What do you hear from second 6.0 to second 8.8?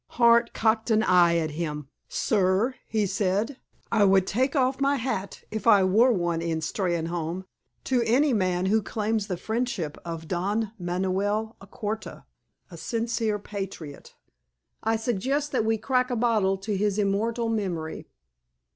one in Steynholme, to any man